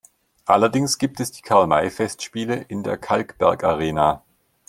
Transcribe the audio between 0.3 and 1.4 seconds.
Allerdings gibt es